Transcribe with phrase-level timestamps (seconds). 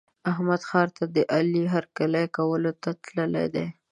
[0.31, 3.67] احمد ښار ته د علي هرکلي کولو ته تللی دی.